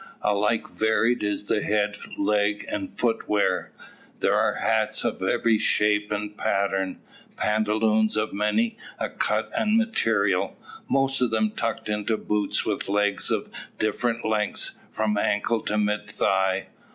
[0.23, 3.71] Alike varied is the head, leg, and foot wear.
[4.19, 6.97] There are hats of every shape and pattern;
[7.37, 10.57] pantaloons of many a cut and material,
[10.89, 16.07] most of them tucked into boots with legs of different lengths, from ankle to mid
[16.09, 16.65] thigh.